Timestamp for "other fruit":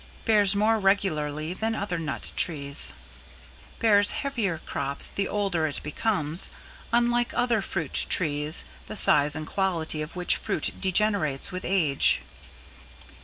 7.35-8.07